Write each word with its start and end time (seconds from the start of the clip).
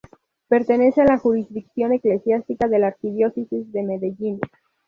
Pertenece 0.47 1.01
a 1.01 1.05
la 1.05 1.19
jurisdicción 1.19 1.93
eclesiástica 1.93 2.67
de 2.67 2.79
la 2.79 2.87
Arquidiócesis 2.87 3.71
de 3.71 3.83
Medellín. 3.83 4.41